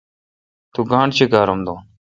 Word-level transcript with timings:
تو 0.73 0.79
گاݨڈہ 0.91 1.15
چیکارم 1.17 1.59
دوں۔ 1.65 1.77